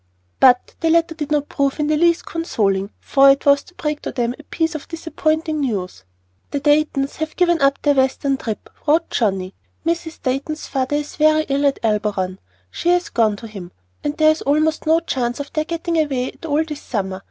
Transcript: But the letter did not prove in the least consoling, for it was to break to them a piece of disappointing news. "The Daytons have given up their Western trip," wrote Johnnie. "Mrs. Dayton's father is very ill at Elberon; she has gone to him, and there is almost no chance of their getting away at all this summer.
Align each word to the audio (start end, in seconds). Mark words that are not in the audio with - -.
But 0.39 0.73
the 0.79 0.89
letter 0.89 1.13
did 1.13 1.29
not 1.31 1.47
prove 1.47 1.79
in 1.79 1.85
the 1.85 1.95
least 1.95 2.25
consoling, 2.25 2.89
for 2.99 3.29
it 3.29 3.45
was 3.45 3.61
to 3.65 3.75
break 3.75 4.01
to 4.01 4.11
them 4.11 4.33
a 4.33 4.41
piece 4.45 4.73
of 4.73 4.87
disappointing 4.87 5.59
news. 5.59 6.05
"The 6.49 6.59
Daytons 6.59 7.17
have 7.17 7.35
given 7.35 7.61
up 7.61 7.79
their 7.83 7.93
Western 7.93 8.37
trip," 8.37 8.67
wrote 8.87 9.11
Johnnie. 9.11 9.53
"Mrs. 9.85 10.19
Dayton's 10.23 10.65
father 10.65 10.95
is 10.95 11.17
very 11.17 11.43
ill 11.49 11.67
at 11.67 11.77
Elberon; 11.83 12.39
she 12.71 12.89
has 12.89 13.09
gone 13.09 13.35
to 13.35 13.47
him, 13.47 13.71
and 14.03 14.17
there 14.17 14.31
is 14.31 14.41
almost 14.41 14.87
no 14.87 15.01
chance 15.01 15.39
of 15.39 15.53
their 15.53 15.65
getting 15.65 15.99
away 15.99 16.29
at 16.31 16.47
all 16.47 16.63
this 16.63 16.81
summer. 16.81 17.19